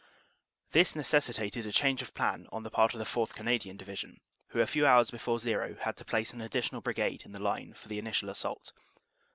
[0.71, 3.35] This necessitated a change of plan on the part of the 4th.
[3.35, 7.33] Canadian Division, who a few hours before zero had to place an additional Brigade in
[7.33, 8.71] the line for the initial assault.